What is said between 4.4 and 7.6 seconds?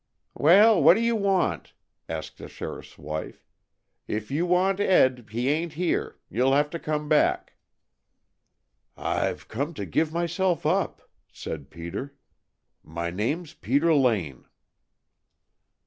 want Ed, he ain't here. You'll have to come back."